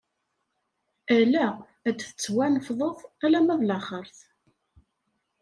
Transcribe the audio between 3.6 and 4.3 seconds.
laxeṛt!